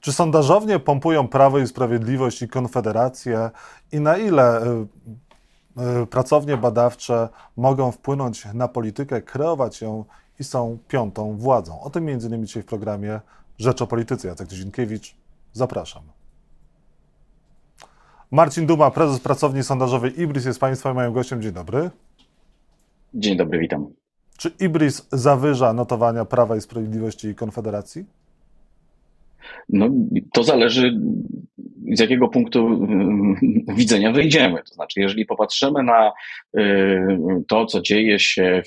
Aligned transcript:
Czy 0.00 0.12
sondażownie 0.12 0.78
pompują 0.78 1.28
Prawo 1.28 1.58
i 1.58 1.66
Sprawiedliwość 1.66 2.42
i 2.42 2.48
Konfederację 2.48 3.50
i 3.92 4.00
na 4.00 4.16
ile 4.16 4.62
y, 4.62 4.86
y, 6.02 6.06
pracownie 6.06 6.56
badawcze 6.56 7.28
mogą 7.56 7.92
wpłynąć 7.92 8.44
na 8.54 8.68
politykę, 8.68 9.22
kreować 9.22 9.80
ją 9.80 10.04
i 10.40 10.44
są 10.44 10.78
piątą 10.88 11.36
władzą? 11.36 11.80
O 11.80 11.90
tym 11.90 12.04
między 12.04 12.28
innymi 12.28 12.46
dzisiaj 12.46 12.62
w 12.62 12.66
programie 12.66 13.20
Rzecz 13.58 13.82
o 13.82 13.86
Polityce. 13.86 14.28
Jacek 14.28 14.48
Dzienkiewicz, 14.48 15.16
zapraszam. 15.52 16.02
Marcin 18.30 18.66
Duma, 18.66 18.90
prezes 18.90 19.20
pracowni 19.20 19.62
sondażowej 19.62 20.20
Ibris 20.20 20.44
jest 20.44 20.60
Państwa 20.60 20.94
moim 20.94 21.12
gościem. 21.12 21.42
Dzień 21.42 21.52
dobry. 21.52 21.90
Dzień 23.14 23.36
dobry, 23.36 23.58
witam. 23.58 23.86
Czy 24.38 24.48
Ibris 24.48 25.06
zawyża 25.12 25.72
notowania 25.72 26.24
Prawa 26.24 26.56
i 26.56 26.60
Sprawiedliwości 26.60 27.28
i 27.28 27.34
Konfederacji? 27.34 28.19
No, 29.68 29.90
to 30.32 30.44
zależy, 30.44 31.00
z 31.92 32.00
jakiego 32.00 32.28
punktu 32.28 32.66
mm, 32.66 33.36
widzenia 33.76 34.12
wyjdziemy. 34.12 34.62
To 34.68 34.74
znaczy, 34.74 35.00
jeżeli 35.00 35.26
popatrzymy 35.26 35.82
na 35.82 36.12
y, 36.58 37.42
to, 37.48 37.66
co 37.66 37.80
dzieje 37.80 38.18
się 38.18 38.62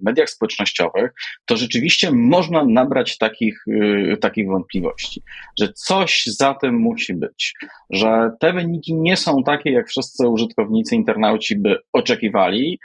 w 0.00 0.02
mediach 0.02 0.30
społecznościowych, 0.30 1.12
to 1.44 1.56
rzeczywiście 1.56 2.10
można 2.12 2.64
nabrać 2.64 3.18
takich, 3.18 3.64
y, 3.68 4.16
takich 4.20 4.46
wątpliwości, 4.46 5.22
że 5.60 5.72
coś 5.72 6.22
za 6.26 6.54
tym 6.54 6.74
musi 6.74 7.14
być, 7.14 7.54
że 7.90 8.30
te 8.40 8.52
wyniki 8.52 8.94
nie 8.94 9.16
są 9.16 9.42
takie, 9.42 9.70
jak 9.70 9.88
wszyscy 9.88 10.28
użytkownicy, 10.28 10.96
internauci 10.96 11.56
by 11.56 11.76
oczekiwali, 11.92 12.78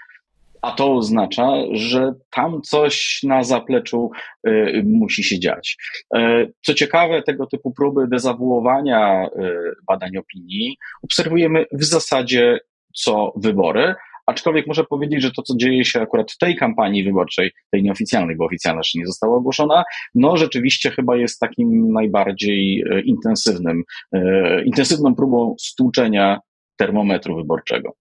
a 0.61 0.71
to 0.71 0.95
oznacza, 0.95 1.53
że 1.71 2.13
tam 2.29 2.61
coś 2.61 3.19
na 3.23 3.43
zapleczu 3.43 4.11
y, 4.47 4.83
musi 4.85 5.23
się 5.23 5.39
dziać. 5.39 5.77
Y, 6.17 6.53
co 6.65 6.73
ciekawe, 6.73 7.23
tego 7.23 7.45
typu 7.45 7.71
próby 7.71 8.07
dezawuowania 8.07 9.25
y, 9.25 9.29
badań 9.87 10.17
opinii 10.17 10.77
obserwujemy 11.03 11.65
w 11.71 11.83
zasadzie 11.83 12.59
co 12.95 13.33
wybory, 13.35 13.95
Aczkolwiek 14.27 14.67
muszę 14.67 14.83
powiedzieć, 14.83 15.21
że 15.21 15.31
to, 15.31 15.41
co 15.41 15.53
dzieje 15.57 15.85
się 15.85 16.01
akurat 16.01 16.31
w 16.31 16.37
tej 16.37 16.55
kampanii 16.55 17.03
wyborczej, 17.03 17.51
tej 17.71 17.83
nieoficjalnej, 17.83 18.35
bo 18.35 18.45
oficjalna 18.45 18.79
jeszcze 18.79 18.99
nie 18.99 19.05
została 19.05 19.37
ogłoszona, 19.37 19.83
no 20.15 20.37
rzeczywiście 20.37 20.91
chyba 20.91 21.15
jest 21.15 21.39
takim 21.39 21.91
najbardziej 21.93 22.83
intensywnym, 23.05 23.83
intensywną 24.65 25.15
próbą 25.15 25.55
stłuczenia 25.59 26.39
termometru 26.77 27.35
wyborczego. 27.35 27.93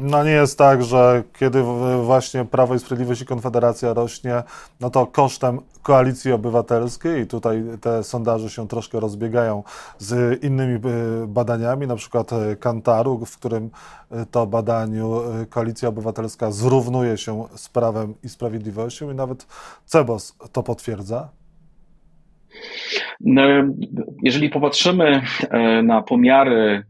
No 0.00 0.24
nie 0.24 0.30
jest 0.30 0.58
tak, 0.58 0.84
że 0.84 1.22
kiedy 1.38 1.62
właśnie 2.02 2.44
Prawo 2.44 2.74
i 2.74 2.78
Sprawiedliwość 2.78 3.22
i 3.22 3.26
Konfederacja 3.26 3.94
rośnie, 3.94 4.42
no 4.80 4.90
to 4.90 5.06
kosztem 5.06 5.60
koalicji 5.82 6.32
obywatelskiej 6.32 7.22
i 7.22 7.26
tutaj 7.26 7.62
te 7.80 8.04
sondaże 8.04 8.50
się 8.50 8.68
troszkę 8.68 9.00
rozbiegają 9.00 9.62
z 9.98 10.42
innymi 10.44 10.74
e, 10.74 10.80
badaniami, 11.26 11.86
na 11.86 11.96
przykład 11.96 12.32
e, 12.32 12.56
Kantaru, 12.56 13.24
w 13.26 13.38
którym 13.38 13.70
e, 14.10 14.26
to 14.26 14.46
badaniu 14.46 15.20
koalicja 15.50 15.88
obywatelska 15.88 16.50
zrównuje 16.50 17.16
się 17.16 17.44
z 17.56 17.68
Prawem 17.68 18.14
i 18.24 18.28
Sprawiedliwością 18.28 19.10
i 19.10 19.14
nawet 19.14 19.46
Cebos 19.84 20.36
to 20.52 20.62
potwierdza. 20.62 21.28
No, 23.20 23.42
jeżeli 24.22 24.50
popatrzymy 24.50 25.22
na 25.82 26.02
pomiary, 26.02 26.84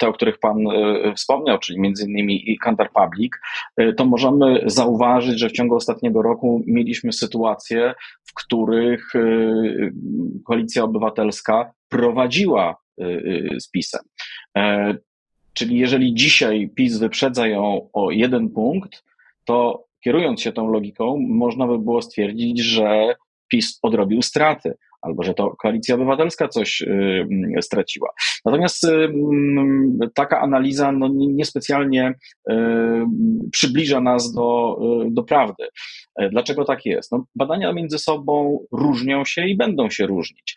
te, 0.00 0.08
o 0.08 0.12
których 0.12 0.38
Pan 0.38 0.56
e, 0.66 1.14
wspomniał, 1.14 1.58
czyli 1.58 1.80
między 1.80 2.04
innymi 2.04 2.58
Kantar 2.62 2.90
Public, 2.92 3.32
to 3.96 4.04
możemy 4.04 4.60
zauważyć, 4.66 5.38
że 5.38 5.48
w 5.48 5.52
ciągu 5.52 5.74
ostatniego 5.74 6.22
roku 6.22 6.62
mieliśmy 6.66 7.12
sytuacje, 7.12 7.94
w 8.24 8.34
których 8.34 9.12
Koalicja 10.46 10.84
Obywatelska 10.84 11.72
prowadziła 11.88 12.76
z 13.58 13.70
PiSem. 13.70 14.00
Czyli 15.52 15.78
jeżeli 15.78 16.14
dzisiaj 16.14 16.70
PiS 16.74 16.98
wyprzedza 16.98 17.46
ją 17.46 17.88
o 17.92 18.10
jeden 18.10 18.50
punkt, 18.50 19.04
to 19.44 19.84
kierując 20.04 20.40
się 20.40 20.52
tą 20.52 20.72
logiką, 20.72 21.16
można 21.28 21.66
by 21.66 21.78
było 21.78 22.02
stwierdzić, 22.02 22.60
że 22.60 23.14
PiS 23.48 23.78
odrobił 23.82 24.22
straty, 24.22 24.74
albo 25.02 25.22
że 25.22 25.34
to 25.34 25.56
koalicja 25.62 25.94
obywatelska 25.94 26.48
coś 26.48 26.82
y, 26.82 27.26
straciła. 27.60 28.10
Natomiast 28.44 28.84
y, 28.84 28.88
mm, 28.88 29.98
taka 30.14 30.40
analiza 30.40 30.92
no, 30.92 31.08
niespecjalnie 31.12 32.14
y, 32.50 32.54
przybliża 33.52 34.00
nas 34.00 34.32
do, 34.32 34.78
do 35.10 35.22
prawdy. 35.22 35.64
E, 36.20 36.30
dlaczego 36.30 36.64
tak 36.64 36.86
jest? 36.86 37.12
No, 37.12 37.24
badania 37.34 37.72
między 37.72 37.98
sobą 37.98 38.64
różnią 38.72 39.24
się 39.24 39.46
i 39.46 39.56
będą 39.56 39.90
się 39.90 40.06
różnić. 40.06 40.54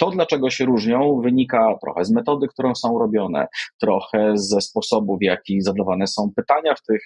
To, 0.00 0.10
dlaczego 0.10 0.50
się 0.50 0.64
różnią, 0.64 1.20
wynika 1.20 1.78
trochę 1.80 2.04
z 2.04 2.12
metody, 2.12 2.46
którą 2.48 2.74
są 2.74 2.98
robione, 2.98 3.46
trochę 3.80 4.32
ze 4.34 4.60
sposobu, 4.60 5.18
w 5.18 5.22
jaki 5.22 5.60
zadawane 5.60 6.06
są 6.06 6.32
pytania 6.36 6.74
w 6.74 6.82
tych, 6.82 7.02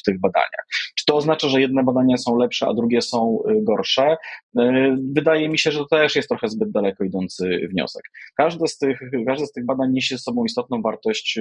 w 0.00 0.02
tych 0.06 0.20
badaniach. 0.20 0.66
Czy 0.98 1.04
to 1.06 1.16
oznacza, 1.16 1.48
że 1.48 1.60
jedne 1.60 1.84
badania 1.84 2.16
są 2.16 2.36
lepsze, 2.36 2.66
a 2.66 2.74
drugie 2.74 3.02
są 3.02 3.38
gorsze? 3.62 4.16
E, 4.58 4.96
wydaje 5.14 5.48
mi 5.48 5.58
się, 5.58 5.70
że 5.70 5.78
to 5.78 5.86
też 5.86 6.16
jest 6.16 6.28
trochę 6.28 6.48
zbyt 6.48 6.70
daleko 6.70 7.04
idący 7.04 7.68
wniosek. 7.70 8.02
Każde 8.36 8.68
z 8.68 8.78
tych, 8.78 9.00
każde 9.26 9.46
z 9.46 9.52
tych 9.52 9.66
badań 9.66 9.92
niesie 9.92 10.16
ze 10.16 10.22
sobą 10.22 10.44
istotną 10.44 10.82
wartość 10.82 11.38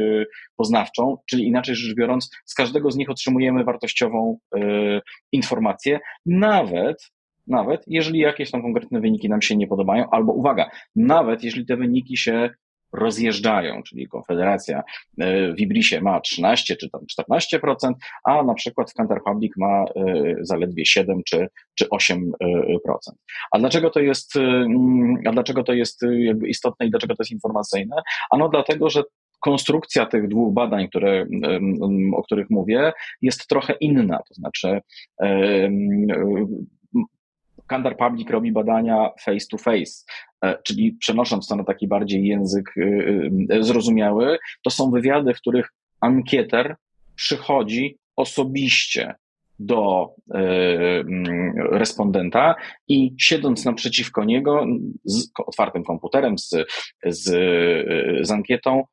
poznawczą, 0.56 1.18
czyli 1.30 1.48
inaczej 1.48 1.76
rzecz 1.76 1.96
biorąc, 1.96 2.30
z 2.46 2.54
każdego 2.54 2.92
z 2.92 2.96
nich 2.96 3.10
otrzymujemy 3.10 3.64
wartościową 3.64 4.38
e, 4.98 5.02
informację, 5.32 6.00
nawet 6.26 6.98
nawet 7.48 7.84
jeżeli 7.88 8.20
jakieś 8.20 8.52
tam 8.52 8.62
konkretne 8.62 9.00
wyniki 9.00 9.30
nam 9.30 9.42
się 9.42 9.56
nie 9.56 9.68
podobają, 9.68 10.10
albo 10.12 10.34
uwaga, 10.34 10.70
nawet 10.96 11.44
jeżeli 11.44 11.66
te 11.66 11.78
wyniki 11.78 12.18
się 12.18 12.50
rozjeżdżają, 12.94 13.84
czyli 13.84 14.08
Konfederacja 14.08 14.84
w 15.58 15.60
Ibrisie 15.60 16.02
ma 16.02 16.20
13 16.20 16.76
czy 16.76 16.90
tam 16.90 17.02
14%, 17.62 17.94
a 18.24 18.44
na 18.44 18.54
przykład 18.54 18.92
w 18.92 18.94
Canter 18.94 19.20
Public 19.26 19.54
ma 19.58 19.86
zaledwie 20.42 20.86
7 20.86 21.22
czy, 21.26 21.48
czy 21.76 21.86
8%. 21.86 22.20
A 23.52 23.60
dlaczego 23.60 23.90
to 23.90 24.00
jest, 24.00 24.34
a 25.28 25.32
dlaczego 25.32 25.64
to 25.64 25.74
jest 25.74 26.02
jakby 26.18 26.48
istotne 26.48 26.86
i 26.86 26.90
dlaczego 26.90 27.16
to 27.16 27.24
jest 27.24 27.32
informacyjne? 27.32 27.96
Ano 28.32 28.50
dlatego, 28.50 28.90
że 28.90 29.04
konstrukcja 29.44 30.06
tych 30.06 30.28
dwóch 30.28 30.54
badań, 30.54 30.88
które, 30.88 31.26
o 32.16 32.24
których 32.24 32.50
mówię, 32.50 32.94
jest 33.22 33.48
trochę 33.48 33.74
inna. 33.74 34.18
To 34.18 34.34
znaczy, 34.34 34.82
Kandar 37.68 37.98
Public 37.98 38.30
robi 38.30 38.52
badania 38.52 39.10
face 39.22 39.48
to 39.52 39.58
face, 39.58 40.04
e, 40.46 40.58
czyli 40.64 40.94
przenosząc 41.00 41.48
to 41.48 41.56
na 41.56 41.64
taki 41.64 41.88
bardziej 41.88 42.26
język 42.26 42.78
y, 42.78 42.82
y, 43.54 43.64
zrozumiały, 43.64 44.38
to 44.64 44.70
są 44.70 44.92
wywiady, 44.92 45.34
w 45.34 45.38
których 45.38 45.74
ankieter 46.02 46.76
przychodzi 47.16 47.98
osobiście 48.16 49.16
do 49.60 50.10
mm, 50.34 51.54
respondenta 51.72 52.56
i 52.88 53.16
siedząc 53.18 53.66
naprzeciwko 53.66 54.24
niego 54.24 54.66
z 55.06 55.32
otwartym 55.48 55.84
komputerem, 55.84 56.38
z, 56.38 56.50
z, 57.06 57.26
z 58.28 58.32
ankietą, 58.32 58.84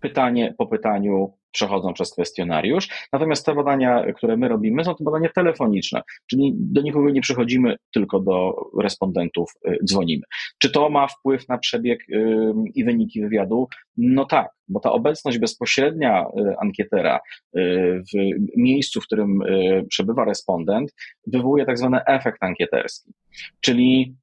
pytanie 0.00 0.54
po 0.58 0.66
pytaniu 0.66 1.32
przechodzą 1.52 1.92
przez 1.92 2.12
kwestionariusz. 2.12 2.88
Natomiast 3.12 3.46
te 3.46 3.54
badania, 3.54 4.12
które 4.12 4.36
my 4.36 4.48
robimy, 4.48 4.84
są 4.84 4.94
to 4.94 5.04
badania 5.04 5.28
telefoniczne, 5.34 6.02
czyli 6.30 6.52
do 6.56 6.82
nikogo 6.82 7.10
nie 7.10 7.20
przychodzimy, 7.20 7.76
tylko 7.94 8.20
do 8.20 8.54
respondentów 8.82 9.52
y, 9.68 9.78
dzwonimy. 9.84 10.22
Czy 10.58 10.70
to 10.70 10.90
ma 10.90 11.06
wpływ 11.06 11.48
na 11.48 11.58
przebieg 11.58 12.00
y, 12.10 12.52
i 12.74 12.84
wyniki 12.84 13.20
wywiadu? 13.20 13.68
No 13.96 14.24
tak, 14.24 14.48
bo 14.68 14.80
ta 14.80 14.92
obecność 14.92 15.38
bezpośrednia 15.38 16.24
y, 16.24 16.54
ankietera 16.60 17.20
w 17.54 18.38
miejscu, 18.56 19.00
w 19.00 19.04
którym 19.04 19.40
przebywa 19.88 20.24
respondent, 20.24 20.94
wywołuje 21.26 21.66
tak 21.66 21.78
zwany 21.78 22.04
efekt 22.04 22.42
ankieterski, 22.42 23.12
czyli 23.60 24.16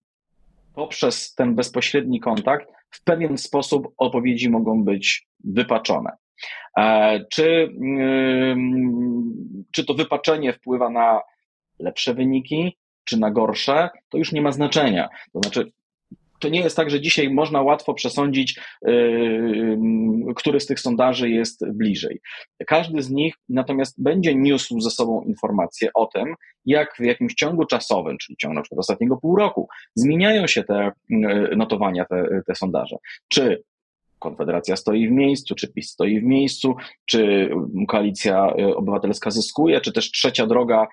poprzez 0.75 1.33
ten 1.33 1.55
bezpośredni 1.55 2.19
kontakt 2.19 2.67
w 2.89 3.03
pewien 3.03 3.37
sposób 3.37 3.87
odpowiedzi 3.97 4.49
mogą 4.49 4.83
być 4.83 5.27
wypaczone. 5.43 6.11
E, 6.77 7.25
czy, 7.31 7.69
czy 9.71 9.85
to 9.85 9.93
wypaczenie 9.93 10.53
wpływa 10.53 10.89
na 10.89 11.21
lepsze 11.79 12.13
wyniki, 12.13 12.77
czy 13.03 13.19
na 13.19 13.31
gorsze, 13.31 13.89
to 14.09 14.17
już 14.17 14.31
nie 14.31 14.41
ma 14.41 14.51
znaczenia. 14.51 15.09
To 15.33 15.39
znaczy, 15.39 15.71
to 16.45 16.49
nie 16.49 16.59
jest 16.59 16.75
tak, 16.75 16.89
że 16.89 17.01
dzisiaj 17.01 17.29
można 17.29 17.61
łatwo 17.61 17.93
przesądzić, 17.93 18.59
yy, 18.81 19.77
który 20.35 20.59
z 20.59 20.65
tych 20.65 20.79
sondaży 20.79 21.29
jest 21.29 21.71
bliżej. 21.71 22.21
Każdy 22.67 23.01
z 23.01 23.09
nich 23.09 23.35
natomiast 23.49 24.03
będzie 24.03 24.35
niósł 24.35 24.79
ze 24.79 24.89
sobą 24.89 25.21
informacje 25.21 25.89
o 25.93 26.05
tym, 26.05 26.35
jak 26.65 26.95
w 26.99 27.05
jakimś 27.05 27.33
ciągu 27.33 27.65
czasowym, 27.65 28.17
czyli 28.17 28.37
ciągu 28.37 28.55
na 28.55 28.61
przykład 28.61 28.79
ostatniego 28.79 29.17
pół 29.17 29.35
roku, 29.35 29.67
zmieniają 29.95 30.47
się 30.47 30.63
te 30.63 30.91
yy, 31.09 31.55
notowania, 31.55 32.05
te, 32.05 32.41
te 32.47 32.55
sondaże. 32.55 32.95
Czy 33.27 33.63
Konfederacja 34.19 34.75
stoi 34.75 35.07
w 35.07 35.11
miejscu, 35.11 35.55
czy 35.55 35.73
PiS 35.73 35.89
stoi 35.89 36.19
w 36.19 36.23
miejscu, 36.23 36.75
czy 37.05 37.49
koalicja 37.87 38.53
obywatelska 38.75 39.31
zyskuje, 39.31 39.81
czy 39.81 39.93
też 39.93 40.11
trzecia 40.11 40.47
droga 40.47 40.87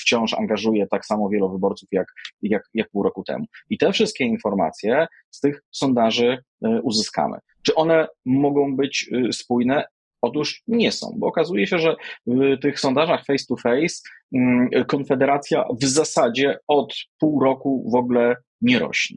wciąż 0.00 0.34
angażuje 0.34 0.86
tak 0.86 1.06
samo 1.06 1.28
wielu 1.28 1.50
wyborców 1.52 1.88
jak, 1.92 2.06
jak, 2.42 2.62
jak 2.74 2.90
pół 2.90 3.02
roku 3.02 3.22
temu. 3.24 3.44
I 3.70 3.78
te 3.78 3.92
wszystkie 3.92 4.24
informacje 4.24 5.06
z 5.30 5.40
tych 5.40 5.62
sondaży 5.70 6.38
uzyskamy. 6.82 7.38
Czy 7.66 7.74
one 7.74 8.06
mogą 8.24 8.76
być 8.76 9.10
spójne? 9.32 9.84
Otóż 10.22 10.62
nie 10.66 10.92
są, 10.92 11.14
bo 11.18 11.26
okazuje 11.26 11.66
się, 11.66 11.78
że 11.78 11.96
w 12.26 12.58
tych 12.62 12.80
sondażach 12.80 13.24
face 13.24 13.44
to 13.48 13.56
face 13.56 14.02
mm, 14.34 14.68
Konfederacja 14.86 15.64
w 15.80 15.84
zasadzie 15.84 16.58
od 16.68 16.94
pół 17.18 17.40
roku 17.40 17.90
w 17.92 17.94
ogóle 17.94 18.36
nie 18.60 18.78
rośnie. 18.78 19.16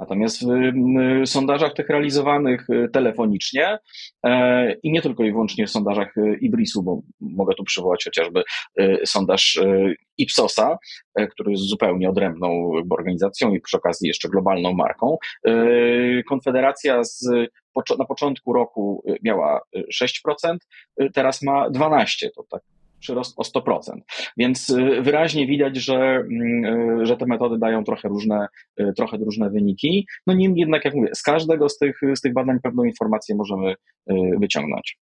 Natomiast 0.00 0.42
w 0.42 1.28
sondażach 1.28 1.74
tych 1.74 1.88
realizowanych 1.88 2.70
y, 2.70 2.88
telefonicznie 2.92 3.78
e, 4.26 4.72
i 4.72 4.92
nie 4.92 5.02
tylko 5.02 5.24
i 5.24 5.32
wyłącznie 5.32 5.66
w 5.66 5.70
sondażach 5.70 6.16
y, 6.16 6.38
Ibrisu, 6.40 6.82
bo 6.82 7.00
mogę 7.20 7.54
tu 7.54 7.64
przywołać 7.64 8.04
chociażby 8.04 8.42
sondaż 9.04 9.60
Ipsosa, 10.18 10.78
e, 11.14 11.26
który 11.26 11.50
jest 11.50 11.62
zupełnie 11.62 12.10
odrębną 12.10 12.72
organizacją 12.90 13.54
i 13.54 13.60
przy 13.60 13.76
okazji 13.76 14.08
jeszcze 14.08 14.28
globalną 14.28 14.72
marką, 14.72 15.16
Konfederacja 16.28 17.04
z 17.04 17.28
na 17.98 18.04
początku 18.04 18.52
roku 18.52 19.04
miała 19.22 19.60
6%, 19.94 20.56
teraz 21.14 21.42
ma 21.42 21.70
12%. 21.70 22.30
To 22.36 22.44
tak 22.50 22.62
przyrost 23.00 23.34
o 23.36 23.42
100%. 23.42 24.00
Więc 24.36 24.70
y, 24.70 25.02
wyraźnie 25.02 25.46
widać, 25.46 25.76
że, 25.76 25.96
mm, 25.96 27.00
y, 27.00 27.06
że 27.06 27.16
te 27.16 27.26
metody 27.26 27.58
dają 27.58 27.84
trochę 27.84 28.08
różne, 28.08 28.46
y, 28.80 28.92
trochę 28.96 29.16
różne 29.16 29.50
wyniki. 29.50 30.06
No 30.26 30.34
niemniej 30.34 30.60
jednak, 30.60 30.84
jak 30.84 30.94
mówię, 30.94 31.08
z 31.14 31.22
każdego 31.22 31.68
z 31.68 31.78
tych, 31.78 32.00
z 32.14 32.20
tych 32.20 32.32
badań 32.32 32.58
pewną 32.62 32.84
informację 32.84 33.34
możemy 33.34 33.74
wyciągnąć. 34.40 34.98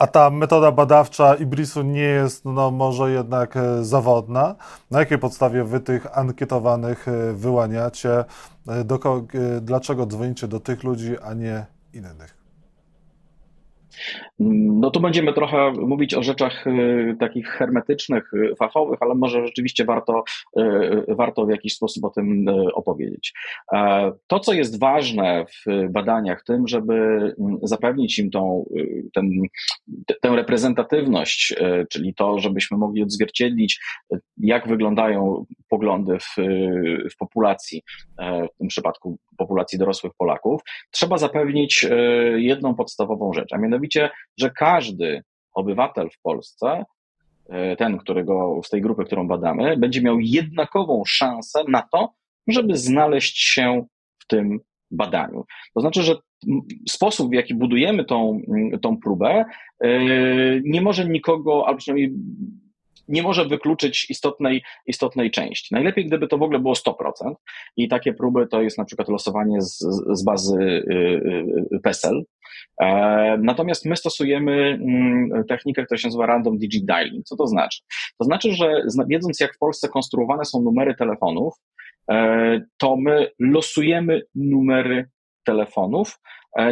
A 0.00 0.06
ta 0.06 0.30
metoda 0.30 0.72
badawcza 0.72 1.34
Ibrisu 1.34 1.82
nie 1.82 2.00
jest 2.00 2.44
no, 2.44 2.70
może 2.70 3.10
jednak 3.12 3.56
e, 3.56 3.84
zawodna. 3.84 4.54
Na 4.90 4.98
jakiej 4.98 5.18
podstawie 5.18 5.64
wy 5.64 5.80
tych 5.80 6.18
ankietowanych 6.18 7.08
e, 7.08 7.32
wyłaniacie? 7.32 8.24
E, 8.68 8.84
do, 8.84 8.98
dlaczego 9.60 10.06
dzwonicie 10.06 10.48
do 10.48 10.60
tych 10.60 10.84
ludzi, 10.84 11.18
a 11.22 11.34
nie 11.34 11.66
innych? 11.92 12.39
No 14.38 14.90
tu 14.90 15.00
będziemy 15.00 15.32
trochę 15.32 15.72
mówić 15.72 16.14
o 16.14 16.22
rzeczach 16.22 16.66
y, 16.66 17.16
takich 17.20 17.46
hermetycznych, 17.48 18.34
y, 18.34 18.56
fachowych, 18.56 18.98
ale 19.02 19.14
może 19.14 19.46
rzeczywiście 19.46 19.84
warto, 19.84 20.24
y, 20.58 21.14
warto 21.14 21.46
w 21.46 21.50
jakiś 21.50 21.74
sposób 21.74 22.04
o 22.04 22.10
tym 22.10 22.46
opowiedzieć. 22.74 23.32
E, 23.72 24.12
to, 24.26 24.40
co 24.40 24.52
jest 24.52 24.80
ważne 24.80 25.44
w 25.46 25.88
badaniach, 25.90 26.44
tym, 26.44 26.68
żeby 26.68 26.94
mm, 26.94 27.58
zapewnić 27.62 28.18
im 28.18 28.30
tą, 28.30 28.64
ten, 29.14 29.30
tę 30.20 30.36
reprezentatywność, 30.36 31.54
czyli 31.90 32.14
to, 32.14 32.38
żebyśmy 32.38 32.76
mogli 32.76 33.02
odzwierciedlić, 33.02 33.80
jak 34.38 34.68
wyglądają 34.68 35.46
poglądy 35.70 36.18
w, 36.18 36.36
w 37.12 37.16
populacji, 37.18 37.82
e, 38.18 38.44
w 38.44 38.58
tym 38.58 38.68
przypadku 38.68 39.18
populacji 39.38 39.78
dorosłych 39.78 40.12
Polaków, 40.18 40.60
trzeba 40.90 41.18
zapewnić 41.18 41.86
jedną 42.36 42.74
podstawową 42.74 43.32
rzecz, 43.32 43.52
a 43.52 43.58
mianowicie 43.58 44.10
że 44.38 44.50
każdy 44.50 45.22
obywatel 45.54 46.10
w 46.10 46.22
Polsce, 46.22 46.84
e, 47.48 47.76
ten, 47.76 47.98
którego 47.98 48.60
z 48.64 48.70
tej 48.70 48.80
grupy, 48.80 49.04
którą 49.04 49.28
badamy, 49.28 49.76
będzie 49.76 50.02
miał 50.02 50.20
jednakową 50.20 51.02
szansę 51.06 51.64
na 51.68 51.82
to, 51.92 52.12
żeby 52.48 52.76
znaleźć 52.76 53.38
się 53.38 53.86
w 54.18 54.26
tym 54.26 54.60
badaniu. 54.90 55.44
To 55.74 55.80
znaczy, 55.80 56.02
że 56.02 56.14
sposób, 56.88 57.30
w 57.30 57.34
jaki 57.34 57.54
budujemy 57.54 58.04
tą, 58.04 58.40
tą 58.82 58.96
próbę, 58.96 59.44
e, 59.80 59.88
nie 60.64 60.82
może 60.82 61.08
nikogo, 61.08 61.66
albo 61.66 61.78
przynajmniej 61.78 62.12
nie 63.08 63.22
może 63.22 63.44
wykluczyć 63.44 64.10
istotnej, 64.10 64.62
istotnej 64.86 65.30
części. 65.30 65.74
Najlepiej, 65.74 66.06
gdyby 66.06 66.28
to 66.28 66.38
w 66.38 66.42
ogóle 66.42 66.58
było 66.58 66.74
100%. 66.74 66.94
I 67.76 67.88
takie 67.88 68.12
próby 68.12 68.46
to 68.46 68.62
jest 68.62 68.78
na 68.78 68.84
przykład 68.84 69.08
losowanie 69.08 69.62
z, 69.62 69.78
z 70.12 70.24
bazy 70.24 70.56
y, 70.56 70.64
y, 70.64 71.76
y, 71.76 71.80
PESEL. 71.82 72.24
E, 72.80 73.38
natomiast 73.42 73.84
my 73.84 73.96
stosujemy 73.96 74.78
mm, 74.82 75.44
technikę, 75.48 75.84
która 75.84 75.98
się 75.98 76.08
nazywa 76.08 76.26
Random 76.26 76.58
Digit 76.58 76.86
Dialing. 76.86 77.24
Co 77.24 77.36
to 77.36 77.46
znaczy? 77.46 77.80
To 78.18 78.24
znaczy, 78.24 78.52
że 78.52 78.82
wiedząc, 79.08 79.40
jak 79.40 79.54
w 79.54 79.58
Polsce 79.58 79.88
konstruowane 79.88 80.44
są 80.44 80.62
numery 80.62 80.94
telefonów, 80.94 81.54
e, 82.10 82.60
to 82.76 82.96
my 82.96 83.30
losujemy 83.38 84.22
numery 84.34 85.08
telefonów, 85.44 86.20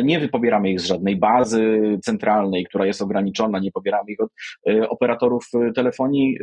nie 0.04 0.20
wypobieramy 0.20 0.70
ich 0.70 0.80
z 0.80 0.84
żadnej 0.84 1.16
bazy 1.16 1.98
centralnej, 2.02 2.64
która 2.64 2.86
jest 2.86 3.02
ograniczona, 3.02 3.58
nie 3.58 3.72
pobieramy 3.72 4.12
ich 4.12 4.20
od 4.20 4.30
e, 4.68 4.88
operatorów 4.88 5.48
e, 5.54 5.72
telefonii 5.72 6.38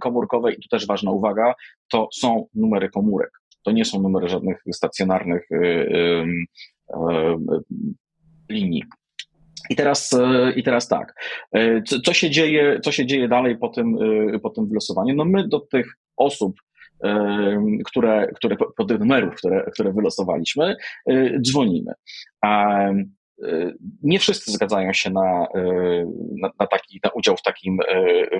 komórkowej. 0.00 0.54
I 0.58 0.62
tu 0.62 0.68
też 0.68 0.86
ważna 0.86 1.10
uwaga, 1.10 1.54
to 1.88 2.08
są 2.12 2.46
numery 2.54 2.88
komórek. 2.88 3.30
To 3.64 3.72
nie 3.72 3.84
są 3.84 4.02
numery 4.02 4.28
żadnych 4.28 4.62
stacjonarnych 4.72 5.48
linii. 8.48 8.82
I 9.70 9.76
teraz, 9.76 10.16
I 10.56 10.62
teraz 10.62 10.88
tak, 10.88 11.14
co, 11.86 12.00
co, 12.00 12.12
się 12.12 12.30
dzieje, 12.30 12.80
co 12.80 12.92
się 12.92 13.06
dzieje 13.06 13.28
dalej 13.28 13.58
po 13.58 13.68
tym, 13.68 13.96
po 14.42 14.50
tym 14.50 14.68
wylosowaniu? 14.68 15.14
No 15.14 15.24
my 15.24 15.48
do 15.48 15.60
tych 15.60 15.96
osób, 16.16 16.54
które, 17.86 18.32
które 18.36 18.56
po 18.76 18.84
tych 18.84 18.98
numerów, 18.98 19.34
które, 19.34 19.70
które 19.72 19.92
wylosowaliśmy, 19.92 20.76
y, 21.10 21.40
dzwonimy. 21.42 21.92
A 22.42 22.80
y, 22.90 23.76
nie 24.02 24.18
wszyscy 24.18 24.52
zgadzają 24.52 24.92
się 24.92 25.10
na, 25.10 25.46
y, 25.56 26.06
na, 26.40 26.50
na, 26.60 26.66
taki, 26.66 27.00
na 27.04 27.10
udział 27.10 27.36
w 27.36 27.42
takim, 27.42 27.78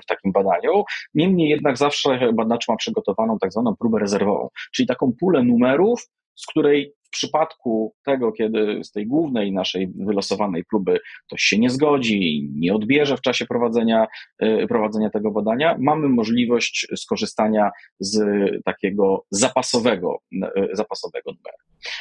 w 0.03 0.07
takim 0.07 0.33
badaniu. 0.33 0.85
Niemniej 1.15 1.49
jednak 1.49 1.77
zawsze 1.77 2.33
badacz 2.33 2.69
ma 2.69 2.77
przygotowaną 2.77 3.39
tak 3.39 3.53
zwaną 3.53 3.77
próbę 3.77 3.99
rezerwową, 3.99 4.49
czyli 4.73 4.87
taką 4.87 5.13
pulę 5.21 5.45
numerów, 5.45 6.07
z 6.35 6.47
której 6.47 6.93
w 7.03 7.11
przypadku 7.11 7.95
tego, 8.05 8.33
kiedy 8.33 8.85
z 8.85 8.93
tej 8.93 9.07
głównej 9.07 9.53
naszej 9.53 9.89
wylosowanej 9.97 10.65
próby 10.65 10.99
ktoś 11.27 11.43
się 11.43 11.59
nie 11.59 11.71
zgodzi, 11.71 12.49
nie 12.55 12.75
odbierze 12.75 13.17
w 13.17 13.21
czasie 13.21 13.47
prowadzenia, 13.47 14.07
e, 14.39 14.67
prowadzenia 14.67 15.11
tego 15.11 15.31
badania, 15.31 15.77
mamy 15.81 16.09
możliwość 16.09 16.87
skorzystania 16.97 17.71
z 18.01 18.21
takiego 18.65 19.25
zapasowego, 19.31 20.19
e, 20.43 20.69
zapasowego 20.73 21.31
numeru. 21.31 21.57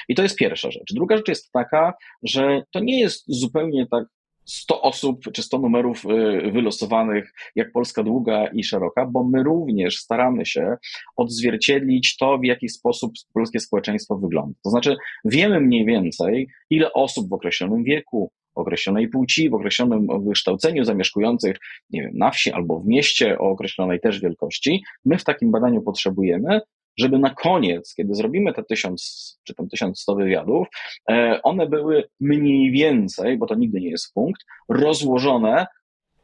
I 0.10 0.16
to 0.16 0.24
jest 0.24 0.38
pierwsza 0.38 0.72
rzecz. 0.72 0.94
Druga 0.94 1.18
rzecz 1.18 1.28
jest 1.28 1.52
taka, 1.52 1.94
że 2.24 2.64
to 2.74 2.80
nie 2.80 3.00
jest 3.00 3.24
zupełnie 3.28 3.88
tak 3.88 4.06
100 4.46 4.82
osób 4.82 5.32
czy 5.34 5.44
100 5.44 5.60
numerów 5.60 6.06
y, 6.06 6.52
wylosowanych, 6.52 7.34
jak 7.56 7.72
Polska 7.72 8.04
długa 8.04 8.48
i 8.48 8.64
szeroka, 8.64 9.06
bo 9.06 9.24
my 9.24 9.44
również 9.44 9.98
staramy 9.98 10.46
się 10.46 10.78
odzwierciedlić 11.16 12.18
to, 12.18 12.38
w 12.38 12.46
jaki 12.46 12.70
sposób 12.70 13.14
polskie 13.34 13.60
społeczeństwo 13.60 14.18
wygląda. 14.18 14.60
To 14.64 14.70
znaczy, 14.70 14.96
wiemy 15.26 15.60
mniej 15.60 15.86
więcej, 15.86 16.48
ile 16.70 16.94
osób 16.94 17.30
w 17.30 17.34
określonym 17.34 17.84
wieku, 17.84 18.32
określonej 18.56 19.08
płci, 19.08 19.50
w 19.50 19.54
określonym 19.54 20.08
wykształceniu 20.26 20.84
zamieszkujących, 20.84 21.58
nie 21.90 22.02
wiem, 22.02 22.12
na 22.14 22.32
wsi 22.32 22.52
albo 22.52 22.80
w 22.80 22.88
mieście 22.88 23.40
o 23.40 23.50
określonej 23.50 24.00
też 24.00 24.22
wielkości, 24.22 24.84
my 25.06 25.18
w 25.18 25.24
takim 25.24 25.52
badaniu 25.52 25.82
potrzebujemy, 25.82 26.62
żeby 26.98 27.20
na 27.20 27.30
koniec, 27.30 27.96
kiedy 27.96 28.16
zrobimy 28.16 28.54
te 28.54 28.64
tysiąc 28.64 29.40
czy 29.44 29.56
tam 29.56 29.70
1100 29.70 30.16
wywiadów, 30.16 30.68
e, 31.10 31.40
one 31.44 31.68
były 31.68 32.04
mniej 32.20 32.72
więcej, 32.72 33.38
bo 33.38 33.46
to 33.46 33.56
nigdy 33.56 33.82
nie 33.82 33.90
jest 33.90 34.14
punkt, 34.14 34.42
rozłożone 34.70 35.66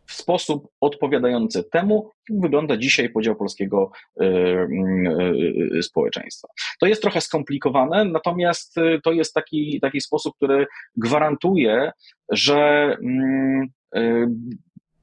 w 0.07 0.13
sposób 0.13 0.67
odpowiadający 0.81 1.63
temu, 1.63 2.11
jak 2.29 2.41
wygląda 2.41 2.77
dzisiaj 2.77 3.09
podział 3.09 3.35
polskiego 3.35 3.91
y, 4.21 4.25
y, 4.25 5.77
y, 5.77 5.83
społeczeństwa. 5.83 6.47
To 6.79 6.87
jest 6.87 7.01
trochę 7.01 7.21
skomplikowane, 7.21 8.05
natomiast 8.05 8.75
to 9.03 9.11
jest 9.11 9.33
taki, 9.33 9.79
taki 9.81 10.01
sposób, 10.01 10.35
który 10.35 10.67
gwarantuje, 10.97 11.91
że 12.31 12.57
mm, 13.03 13.67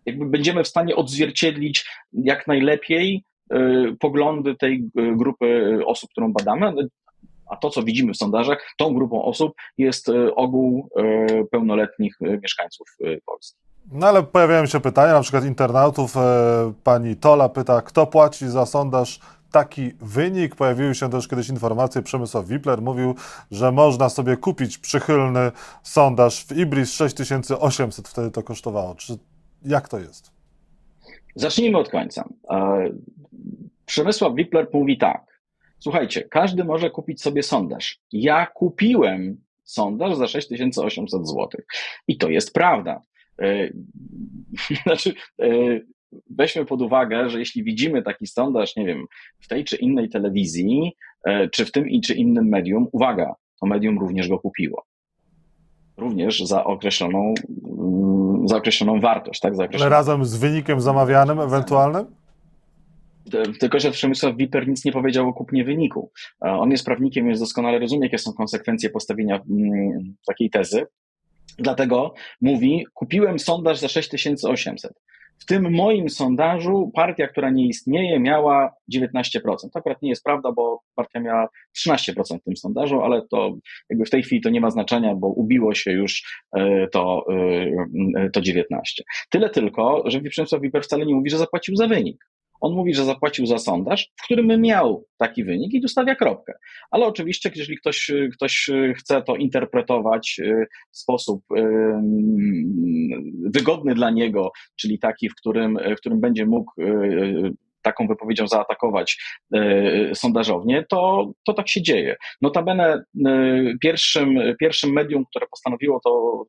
jakby 0.06 0.26
będziemy 0.26 0.64
w 0.64 0.68
stanie 0.68 0.97
odzwierciedlić 0.97 1.87
jak 2.12 2.47
najlepiej 2.47 3.25
poglądy 4.00 4.54
tej 4.56 4.90
y, 4.98 5.16
grupy 5.16 5.78
osób, 5.86 6.10
którą 6.10 6.32
badamy, 6.32 6.72
a 7.50 7.56
to, 7.56 7.70
co 7.70 7.82
widzimy 7.82 8.12
w 8.12 8.16
sondażach, 8.16 8.74
tą 8.78 8.94
grupą 8.94 9.24
osób 9.24 9.52
jest 9.78 10.08
y, 10.08 10.34
ogół 10.34 10.88
pełnoletnich 11.50 12.16
mieszkańców 12.20 12.88
Polski. 13.26 13.58
No 13.92 14.06
ale 14.06 14.22
pojawiają 14.22 14.66
się 14.66 14.80
pytania, 14.80 15.12
na 15.12 15.20
przykład 15.20 15.44
internautów, 15.44 16.14
pani 16.84 17.16
Tola 17.16 17.48
pyta, 17.48 17.82
kto 17.82 18.06
płaci 18.06 18.48
za 18.48 18.66
sondaż 18.66 19.20
taki 19.54 19.92
wynik. 20.00 20.56
Pojawiły 20.56 20.94
się 20.94 21.10
też 21.10 21.28
kiedyś 21.28 21.48
informacje, 21.48 22.02
Przemysław 22.02 22.46
Wipler 22.46 22.82
mówił, 22.82 23.14
że 23.50 23.72
można 23.72 24.08
sobie 24.08 24.36
kupić 24.36 24.78
przychylny 24.78 25.52
sondaż 25.82 26.44
w 26.44 26.56
Ibris 26.56 26.92
6800, 26.92 28.08
wtedy 28.08 28.30
to 28.30 28.42
kosztowało. 28.42 28.94
Czy, 28.94 29.18
jak 29.64 29.88
to 29.88 29.98
jest? 29.98 30.30
Zacznijmy 31.34 31.78
od 31.78 31.88
końca. 31.88 32.24
Przemysław 33.94 34.34
Wipler 34.34 34.68
mówi 34.72 34.98
tak. 34.98 35.40
Słuchajcie, 35.78 36.22
każdy 36.22 36.64
może 36.64 36.90
kupić 36.90 37.22
sobie 37.22 37.42
sondaż. 37.42 37.98
Ja 38.12 38.46
kupiłem 38.46 39.36
sondaż 39.64 40.16
za 40.16 40.26
6800 40.26 41.28
zł. 41.28 41.48
I 42.08 42.16
to 42.16 42.28
jest 42.28 42.52
prawda. 42.54 43.00
Znaczy, 44.84 45.14
weźmy 46.30 46.64
pod 46.64 46.82
uwagę, 46.82 47.30
że 47.30 47.38
jeśli 47.38 47.64
widzimy 47.64 48.02
taki 48.02 48.26
sondaż, 48.26 48.76
nie 48.76 48.86
wiem, 48.86 49.06
w 49.40 49.48
tej 49.48 49.64
czy 49.64 49.76
innej 49.76 50.08
telewizji, 50.08 50.92
czy 51.52 51.64
w 51.64 51.72
tym 51.72 51.88
i 51.88 52.00
czy 52.00 52.14
innym 52.14 52.48
medium, 52.48 52.88
uwaga, 52.92 53.34
to 53.60 53.66
medium 53.66 53.98
również 53.98 54.28
go 54.28 54.38
kupiło 54.38 54.84
również 55.96 56.40
za 56.40 56.64
określoną, 56.64 57.34
mm, 57.78 58.48
za 58.48 58.56
określoną 58.56 59.00
wartość. 59.00 59.40
Tak? 59.40 59.56
Za 59.56 59.64
określoną... 59.64 59.86
Ale 59.86 59.96
razem 59.96 60.24
z 60.24 60.36
wynikiem 60.36 60.80
zamawianym 60.80 61.40
ewentualnym? 61.40 62.24
Tylko, 63.61 63.81
że 63.81 63.90
Przemysław 63.90 64.37
Wiper 64.37 64.69
nic 64.69 64.85
nie 64.85 64.93
powiedział 64.93 65.28
o 65.28 65.33
kupnie 65.33 65.64
wyniku. 65.64 66.12
On 66.40 66.71
jest 66.71 66.85
prawnikiem, 66.85 67.26
więc 67.26 67.40
doskonale 67.40 67.78
rozumie, 67.78 68.07
jakie 68.07 68.19
są 68.19 68.33
konsekwencje 68.33 68.90
postawienia 68.90 69.40
mm, 69.50 70.16
takiej 70.26 70.50
tezy. 70.50 70.87
Dlatego 71.59 72.14
mówi, 72.40 72.87
kupiłem 72.95 73.38
sondaż 73.38 73.78
za 73.78 73.88
6800. 73.88 74.93
W 75.38 75.47
tym 75.47 75.73
moim 75.73 76.09
sondażu 76.09 76.90
partia, 76.95 77.28
która 77.28 77.50
nie 77.50 77.66
istnieje, 77.66 78.21
miała 78.21 78.73
19%. 78.95 79.31
To 79.43 79.78
akurat 79.78 80.02
nie 80.02 80.09
jest 80.09 80.25
prawda, 80.25 80.52
bo 80.52 80.81
partia 80.95 81.21
miała 81.21 81.49
13% 81.87 82.38
w 82.40 82.45
tym 82.45 82.57
sondażu, 82.57 83.00
ale 83.00 83.23
to 83.31 83.54
jakby 83.90 84.04
w 84.04 84.11
tej 84.11 84.23
chwili 84.23 84.43
to 84.43 84.50
nie 84.50 84.61
ma 84.61 84.71
znaczenia, 84.71 85.14
bo 85.14 85.28
ubiło 85.28 85.75
się 85.75 85.93
już 85.93 86.43
e, 86.57 86.88
to, 86.88 87.25
e, 88.16 88.31
to 88.31 88.40
19. 88.40 89.02
Tyle 89.31 89.50
tylko, 89.50 90.02
że 90.07 90.21
Przemysław 90.21 90.62
Wiper 90.62 90.83
wcale 90.83 91.07
nie 91.07 91.14
mówi, 91.14 91.31
że 91.31 91.38
zapłacił 91.38 91.76
za 91.76 91.87
wynik. 91.87 92.25
On 92.64 92.75
mówi, 92.75 92.94
że 92.94 93.04
zapłacił 93.04 93.47
za 93.47 93.59
sondaż, 93.59 94.12
w 94.21 94.25
którym 94.25 94.61
miał 94.61 95.04
taki 95.18 95.44
wynik 95.44 95.75
i 95.75 95.80
tu 95.80 95.88
stawia 95.88 96.14
kropkę. 96.14 96.52
Ale 96.90 97.06
oczywiście, 97.06 97.50
jeżeli 97.54 97.78
ktoś, 97.78 98.11
ktoś 98.33 98.71
chce 98.97 99.23
to 99.23 99.37
interpretować 99.37 100.37
y, 100.38 100.66
w 100.92 100.99
sposób 100.99 101.44
wygodny 103.54 103.94
dla 103.94 104.11
niego, 104.11 104.50
czyli 104.76 104.99
taki, 104.99 105.28
w 105.28 105.35
którym, 105.35 105.78
w 105.97 106.00
którym 106.00 106.21
będzie 106.21 106.47
mógł 106.47 106.83
y, 106.83 107.52
taką 107.83 108.06
wypowiedzią 108.06 108.49
zaatakować 108.49 109.18
sondażownie, 110.14 110.85
to, 110.88 111.33
to 111.47 111.54
tak 111.54 111.68
się 111.68 111.83
dzieje. 111.83 112.16
Notabene 112.42 113.04
pierwszym, 113.83 114.35
pierwszym 114.61 114.92
medium, 114.92 115.25
które 115.30 115.47
postanowiło 115.47 116.00
to 116.04 116.44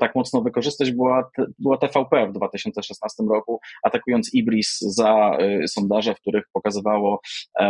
tak 0.00 0.14
mocno 0.14 0.42
wykorzystać 0.42 0.92
była, 0.92 1.30
była 1.58 1.78
TVP 1.78 2.26
w 2.26 2.32
2016 2.32 3.22
roku, 3.30 3.60
atakując 3.82 4.34
Ibris 4.34 4.78
za 4.80 5.38
sondaże, 5.66 6.14
w 6.14 6.20
których 6.20 6.44
pokazywało, 6.52 7.20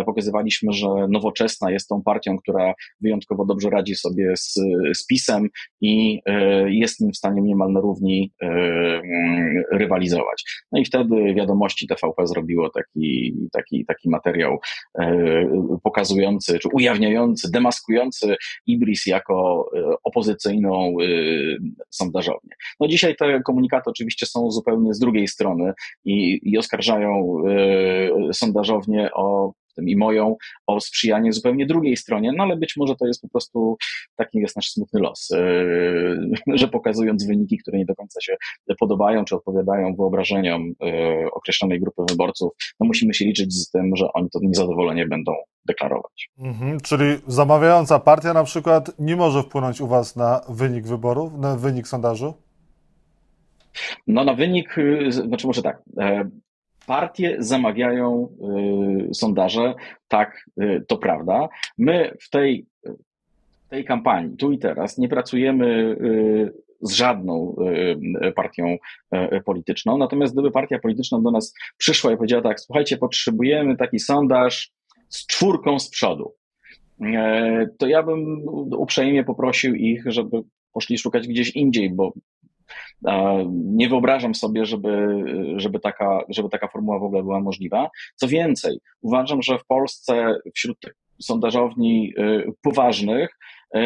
pokazywaliśmy, 0.06 0.72
że 0.72 0.88
nowoczesna 1.08 1.70
jest 1.70 1.88
tą 1.88 2.02
partią, 2.02 2.38
która 2.38 2.74
wyjątkowo 3.00 3.44
dobrze 3.44 3.70
radzi 3.70 3.94
sobie 3.94 4.36
z, 4.36 4.54
z 4.94 5.06
PiSem 5.06 5.48
i 5.80 6.20
jest 6.66 7.00
nim 7.00 7.12
w 7.12 7.16
stanie 7.16 7.42
niemal 7.42 7.72
na 7.72 7.80
równi 7.80 8.32
rywalizować. 9.72 10.44
No 10.72 10.80
i 10.80 10.84
wtedy 10.84 11.34
wiadomości 11.34 11.86
TVP 11.86 12.26
zrobiło 12.26 12.70
tak 12.70 12.88
taki, 12.88 13.34
taki, 13.52 13.84
taki 13.86 14.10
materiał 14.10 14.58
e, 14.98 15.78
pokazujący, 15.82 16.58
czy 16.58 16.68
ujawniający, 16.72 17.50
demaskujący 17.50 18.36
Ibris 18.66 19.06
jako 19.06 19.68
e, 19.76 19.94
opozycyjną 20.04 20.94
e, 21.88 21.94
sondażownię. 21.94 22.54
No 22.80 22.88
dzisiaj 22.88 23.16
te 23.16 23.40
komunikaty 23.42 23.90
oczywiście 23.90 24.26
są 24.26 24.50
zupełnie 24.50 24.94
z 24.94 24.98
drugiej 24.98 25.28
strony 25.28 25.72
i, 26.04 26.40
i 26.42 26.58
oskarżają 26.58 27.42
sondażownię 28.32 29.10
o 29.14 29.52
tym 29.78 29.88
i 29.88 29.96
moją 29.96 30.36
o 30.66 30.80
sprzyjanie 30.80 31.32
zupełnie 31.32 31.66
drugiej 31.66 31.96
stronie, 31.96 32.32
no 32.36 32.42
ale 32.44 32.56
być 32.56 32.76
może 32.76 32.96
to 32.96 33.06
jest 33.06 33.22
po 33.22 33.28
prostu 33.28 33.76
taki 34.16 34.38
jest 34.38 34.56
nasz 34.56 34.70
smutny 34.70 35.00
los, 35.00 35.30
e, 35.30 35.38
że 36.54 36.68
pokazując 36.68 37.26
wyniki, 37.26 37.58
które 37.58 37.78
nie 37.78 37.84
do 37.84 37.94
końca 37.94 38.20
się 38.20 38.36
podobają 38.80 39.24
czy 39.24 39.36
odpowiadają 39.36 39.94
wyobrażeniom 39.96 40.72
e, 40.82 41.30
określonej 41.32 41.80
grupy 41.80 42.02
wyborców, 42.10 42.52
no 42.80 42.86
musimy 42.86 43.14
się 43.14 43.24
liczyć 43.24 43.54
z 43.54 43.70
tym, 43.70 43.96
że 43.96 44.12
oni 44.12 44.30
to 44.30 44.38
niezadowolenie 44.42 45.06
będą 45.06 45.32
deklarować. 45.68 46.30
Mhm, 46.38 46.80
czyli 46.80 47.04
zamawiająca 47.26 47.98
partia 47.98 48.32
na 48.34 48.44
przykład 48.44 48.98
nie 48.98 49.16
może 49.16 49.42
wpłynąć 49.42 49.80
u 49.80 49.86
Was 49.86 50.16
na 50.16 50.40
wynik 50.48 50.86
wyborów, 50.86 51.38
na 51.38 51.56
wynik 51.56 51.88
sondażu? 51.88 52.34
No 54.06 54.24
na 54.24 54.34
wynik, 54.34 54.78
y, 54.78 55.12
znaczy 55.12 55.46
może 55.46 55.62
tak, 55.62 55.82
e, 56.00 56.30
Partie 56.88 57.36
zamawiają 57.38 58.28
y, 59.10 59.14
sondaże, 59.14 59.74
tak, 60.08 60.44
y, 60.62 60.84
to 60.88 60.98
prawda. 60.98 61.48
My 61.78 62.16
w 62.20 62.30
tej, 62.30 62.66
w 63.66 63.68
tej 63.68 63.84
kampanii, 63.84 64.36
tu 64.36 64.52
i 64.52 64.58
teraz, 64.58 64.98
nie 64.98 65.08
pracujemy 65.08 65.66
y, 65.66 66.52
z 66.82 66.92
żadną 66.92 67.56
partią 68.36 68.76
polityczną. 69.44 69.98
Natomiast 69.98 70.32
gdyby 70.32 70.50
partia 70.50 70.78
polityczna 70.78 71.20
do 71.20 71.30
nas 71.30 71.54
przyszła 71.78 72.12
i 72.12 72.16
powiedziała 72.16 72.42
tak, 72.42 72.60
słuchajcie, 72.60 72.96
potrzebujemy 72.96 73.76
taki 73.76 73.98
sondaż 73.98 74.70
z 75.08 75.26
czwórką 75.26 75.78
z 75.78 75.90
przodu, 75.90 76.34
to 77.78 77.86
ja 77.86 78.02
bym 78.02 78.42
uprzejmie 78.76 79.24
poprosił 79.24 79.74
ich, 79.74 80.02
żeby 80.06 80.42
poszli 80.72 80.98
szukać 80.98 81.28
gdzieś 81.28 81.50
indziej, 81.50 81.90
bo 81.90 82.12
nie 83.54 83.88
wyobrażam 83.88 84.34
sobie, 84.34 84.66
żeby, 84.66 85.24
żeby, 85.56 85.80
taka, 85.80 86.20
żeby 86.28 86.48
taka 86.48 86.68
formuła 86.68 86.98
w 86.98 87.02
ogóle 87.02 87.22
była 87.22 87.40
możliwa. 87.40 87.90
Co 88.16 88.28
więcej, 88.28 88.78
uważam, 89.00 89.42
że 89.42 89.58
w 89.58 89.66
Polsce 89.66 90.38
wśród 90.54 90.78
sondażowni 91.22 92.12
y, 92.18 92.52
poważnych 92.62 93.30
y, 93.76 93.80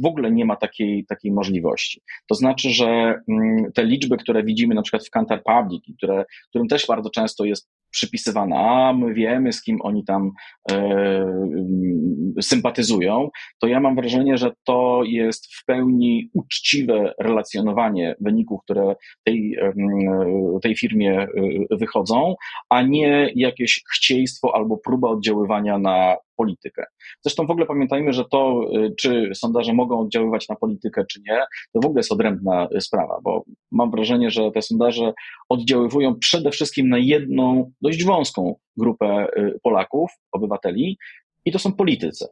w 0.00 0.06
ogóle 0.06 0.30
nie 0.30 0.44
ma 0.44 0.56
takiej, 0.56 1.06
takiej 1.06 1.32
możliwości. 1.32 2.02
To 2.28 2.34
znaczy, 2.34 2.70
że 2.70 3.20
mm, 3.28 3.72
te 3.74 3.84
liczby, 3.84 4.16
które 4.16 4.44
widzimy 4.44 4.74
na 4.74 4.82
przykład 4.82 5.06
w 5.06 5.10
Kantar 5.10 5.42
Public, 5.42 5.82
które, 5.96 6.24
którym 6.48 6.68
też 6.68 6.86
bardzo 6.86 7.10
często 7.10 7.44
jest 7.44 7.70
przypisywana, 7.90 8.56
a 8.56 8.92
my 8.92 9.14
wiemy, 9.14 9.52
z 9.52 9.62
kim 9.62 9.78
oni 9.82 10.04
tam 10.04 10.32
e, 10.70 10.74
mm, 10.74 12.32
sympatyzują, 12.40 13.28
to 13.60 13.66
ja 13.66 13.80
mam 13.80 13.96
wrażenie, 13.96 14.38
że 14.38 14.52
to 14.64 15.00
jest 15.04 15.54
w 15.54 15.64
pełni 15.64 16.30
uczciwe 16.34 17.14
relacjonowanie 17.18 18.14
wyników, 18.20 18.60
które 18.64 18.96
tej, 19.24 19.56
e, 19.60 19.72
tej 20.62 20.76
firmie 20.76 21.22
e, 21.22 21.28
wychodzą, 21.76 22.34
a 22.70 22.82
nie 22.82 23.30
jakieś 23.34 23.82
chcieństwo 23.94 24.54
albo 24.54 24.76
próba 24.76 25.08
oddziaływania 25.08 25.78
na 25.78 26.16
politykę. 26.38 26.84
Zresztą 27.22 27.46
w 27.46 27.50
ogóle 27.50 27.66
pamiętajmy, 27.66 28.12
że 28.12 28.24
to, 28.24 28.70
czy 28.98 29.30
sondaże 29.34 29.72
mogą 29.72 30.00
oddziaływać 30.00 30.48
na 30.48 30.56
politykę, 30.56 31.04
czy 31.10 31.20
nie, 31.26 31.38
to 31.72 31.80
w 31.80 31.86
ogóle 31.86 31.98
jest 31.98 32.12
odrębna 32.12 32.68
sprawa, 32.80 33.20
bo 33.22 33.44
mam 33.72 33.90
wrażenie, 33.90 34.30
że 34.30 34.50
te 34.50 34.62
sondaże 34.62 35.12
oddziaływują 35.48 36.14
przede 36.14 36.50
wszystkim 36.50 36.88
na 36.88 36.98
jedną 36.98 37.72
dość 37.82 38.04
wąską 38.04 38.56
grupę 38.76 39.26
y, 39.36 39.58
Polaków, 39.62 40.10
obywateli, 40.32 40.98
i 41.44 41.52
to 41.52 41.58
są 41.58 41.72
politycy. 41.72 42.26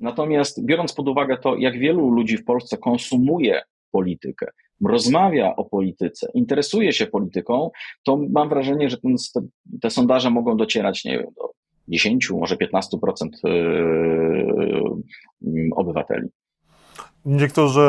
Natomiast 0.00 0.64
biorąc 0.64 0.92
pod 0.92 1.08
uwagę 1.08 1.38
to, 1.38 1.56
jak 1.56 1.78
wielu 1.78 2.10
ludzi 2.10 2.36
w 2.36 2.44
Polsce 2.44 2.76
konsumuje 2.76 3.62
politykę, 3.90 4.46
rozmawia 4.84 5.56
o 5.56 5.64
polityce, 5.64 6.30
interesuje 6.34 6.92
się 6.92 7.06
polityką, 7.06 7.70
to 8.04 8.18
mam 8.30 8.48
wrażenie, 8.48 8.90
że 8.90 8.98
ten, 8.98 9.16
te, 9.34 9.40
te 9.82 9.90
sondaże 9.90 10.30
mogą 10.30 10.56
docierać 10.56 11.04
nie 11.04 11.18
wiem, 11.18 11.26
do 11.36 11.55
10, 11.88 12.30
może 12.30 12.56
15% 12.56 13.28
y, 13.44 13.48
y, 15.46 15.70
obywateli. 15.76 16.28
Niektórzy 17.26 17.80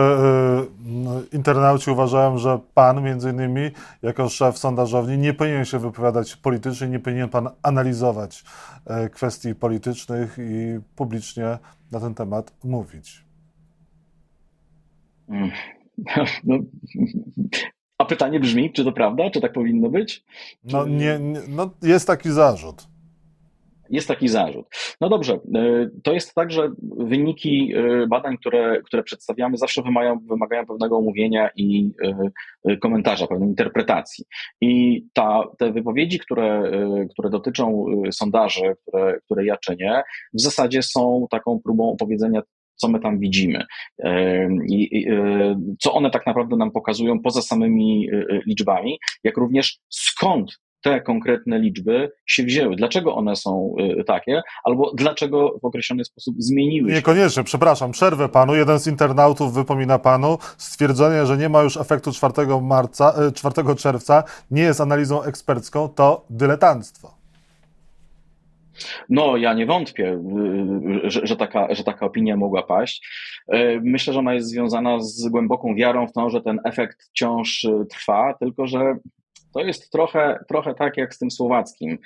y, 1.33 1.35
internauci 1.35 1.91
uważają, 1.91 2.37
że 2.37 2.59
pan 2.73 3.03
między 3.03 3.29
innymi 3.29 3.71
jako 4.01 4.29
szef 4.29 4.57
sondażowni 4.57 5.17
nie 5.17 5.33
powinien 5.33 5.65
się 5.65 5.79
wypowiadać 5.79 6.35
politycznie, 6.35 6.87
nie 6.87 6.99
powinien 6.99 7.29
pan 7.29 7.49
analizować 7.63 8.43
y, 9.05 9.09
kwestii 9.09 9.55
politycznych 9.55 10.37
i 10.39 10.79
publicznie 10.95 11.57
na 11.91 11.99
ten 11.99 12.13
temat 12.13 12.53
mówić. 12.63 13.23
Mm. 15.29 15.51
No, 16.43 16.57
a 17.97 18.05
pytanie 18.05 18.39
brzmi, 18.39 18.73
czy 18.73 18.83
to 18.83 18.91
prawda? 18.91 19.29
Czy 19.29 19.41
tak 19.41 19.53
powinno 19.53 19.89
być? 19.89 20.25
No, 20.63 20.85
nie, 20.85 21.19
nie, 21.19 21.39
no 21.49 21.69
jest 21.81 22.07
taki 22.07 22.31
zarzut. 22.31 22.87
Jest 23.89 24.07
taki 24.07 24.27
zarzut. 24.27 24.65
No 25.01 25.09
dobrze, 25.09 25.33
e, 25.33 25.89
to 26.03 26.13
jest 26.13 26.33
tak, 26.33 26.51
że 26.51 26.71
wyniki 26.97 27.73
e, 27.75 28.07
badań, 28.07 28.37
które, 28.37 28.81
które 28.81 29.03
przedstawiamy, 29.03 29.57
zawsze 29.57 29.81
wymagają, 29.81 30.19
wymagają 30.19 30.65
pewnego 30.65 30.97
omówienia 30.97 31.49
i 31.55 31.91
e, 32.65 32.77
komentarza, 32.77 33.27
pewnej 33.27 33.49
interpretacji. 33.49 34.25
I 34.61 35.03
ta, 35.13 35.43
te 35.57 35.71
wypowiedzi, 35.71 36.19
które, 36.19 36.71
które 37.11 37.29
dotyczą 37.29 37.85
sondaży, 38.11 38.75
które, 38.81 39.19
które 39.25 39.45
ja 39.45 39.57
czynię, 39.57 40.01
w 40.33 40.41
zasadzie 40.41 40.83
są 40.83 41.27
taką 41.29 41.59
próbą 41.63 41.91
opowiedzenia 41.91 42.41
co 42.75 42.87
my 42.87 42.99
tam 42.99 43.19
widzimy 43.19 43.63
i 44.69 45.07
co 45.79 45.93
one 45.93 46.09
tak 46.09 46.25
naprawdę 46.25 46.55
nam 46.55 46.71
pokazują 46.71 47.19
poza 47.21 47.41
samymi 47.41 48.09
liczbami, 48.47 48.99
jak 49.23 49.37
również 49.37 49.79
skąd 49.89 50.57
te 50.81 51.01
konkretne 51.01 51.59
liczby 51.59 52.11
się 52.25 52.43
wzięły, 52.43 52.75
dlaczego 52.75 53.15
one 53.15 53.35
są 53.35 53.75
y, 53.99 54.03
takie, 54.03 54.41
albo 54.63 54.91
dlaczego 54.95 55.59
w 55.61 55.65
określony 55.65 56.05
sposób 56.05 56.35
zmieniły 56.37 56.89
się. 56.89 56.95
Niekoniecznie, 56.95 57.43
przepraszam, 57.43 57.91
przerwę 57.91 58.29
panu. 58.29 58.55
Jeden 58.55 58.79
z 58.79 58.87
internautów 58.87 59.53
wypomina 59.53 59.99
panu 59.99 60.37
stwierdzenie, 60.57 61.25
że 61.25 61.37
nie 61.37 61.49
ma 61.49 61.61
już 61.61 61.77
efektu 61.77 62.11
4, 62.11 62.33
marca, 62.61 63.13
4 63.35 63.71
y, 63.71 63.75
czerwca, 63.75 64.23
nie 64.51 64.61
jest 64.61 64.81
analizą 64.81 65.23
ekspercką, 65.23 65.89
to 65.89 66.25
dyletanctwo. 66.29 67.17
No, 69.09 69.37
ja 69.37 69.53
nie 69.53 69.65
wątpię, 69.65 70.19
y, 71.05 71.09
że, 71.09 71.27
że, 71.27 71.35
taka, 71.35 71.75
że 71.75 71.83
taka 71.83 72.05
opinia 72.05 72.37
mogła 72.37 72.63
paść. 72.63 73.07
Myślę, 73.81 74.13
że 74.13 74.19
ona 74.19 74.33
jest 74.33 74.47
związana 74.47 74.99
z 74.99 75.27
głęboką 75.27 75.75
wiarą 75.75 76.07
w 76.07 76.11
to, 76.11 76.29
że 76.29 76.41
ten 76.41 76.59
efekt 76.65 77.03
wciąż 77.09 77.67
trwa, 77.89 78.33
tylko 78.33 78.67
że 78.67 78.97
to 79.57 79.63
jest 79.63 79.91
trochę, 79.91 80.39
trochę 80.47 80.73
tak 80.73 80.97
jak 80.97 81.15
z 81.15 81.17
tym 81.17 81.31
słowackim. 81.31 81.97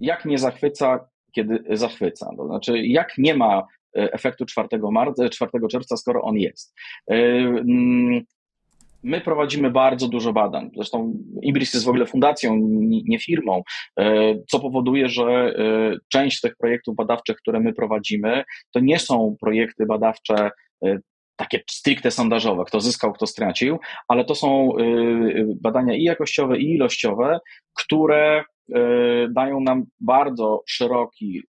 Jak 0.00 0.24
nie 0.24 0.38
zachwyca, 0.38 1.08
kiedy 1.32 1.64
zachwyca. 1.70 2.30
To 2.36 2.46
znaczy, 2.46 2.78
jak 2.78 3.18
nie 3.18 3.34
ma 3.34 3.66
e, 3.96 4.12
efektu 4.12 4.46
4, 4.46 4.68
marca, 4.92 5.28
4 5.28 5.50
czerwca, 5.70 5.96
skoro 5.96 6.22
on 6.22 6.36
jest. 6.36 6.74
E, 7.10 7.14
mm, 7.14 8.20
my 9.02 9.20
prowadzimy 9.20 9.70
bardzo 9.70 10.08
dużo 10.08 10.32
badań. 10.32 10.70
Zresztą 10.74 11.12
Ibris 11.42 11.74
jest 11.74 11.86
w 11.86 11.88
ogóle 11.88 12.06
fundacją, 12.06 12.56
nie 13.04 13.18
firmą, 13.18 13.62
e, 14.00 14.34
co 14.50 14.60
powoduje, 14.60 15.08
że 15.08 15.54
część 16.08 16.40
tych 16.40 16.56
projektów 16.56 16.96
badawczych, 16.96 17.36
które 17.36 17.60
my 17.60 17.72
prowadzimy, 17.72 18.44
to 18.72 18.80
nie 18.80 18.98
są 18.98 19.36
projekty 19.40 19.86
badawcze 19.86 20.50
takie 21.40 21.60
stricte 21.70 22.10
sondażowe, 22.10 22.64
kto 22.64 22.80
zyskał, 22.80 23.12
kto 23.12 23.26
stracił, 23.26 23.78
ale 24.08 24.24
to 24.24 24.34
są 24.34 24.78
y, 24.78 24.82
y, 24.82 25.46
badania 25.60 25.94
i 25.94 26.02
jakościowe, 26.02 26.58
i 26.58 26.74
ilościowe, 26.74 27.40
które 27.74 28.44
y, 28.68 28.74
dają 29.30 29.60
nam 29.60 29.84
bardzo 30.00 30.62
szeroki 30.66 31.42